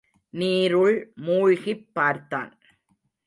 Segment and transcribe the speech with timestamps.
[0.33, 1.05] நீருள்
[1.15, 2.57] மூழ்கிப் பார்த்தான்.